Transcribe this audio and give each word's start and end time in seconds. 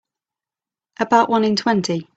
About 0.99 1.29
one 1.29 1.43
in 1.43 1.55
twenty. 1.55 2.07